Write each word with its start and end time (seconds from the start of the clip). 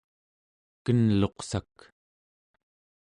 kenluqsak 0.83 1.75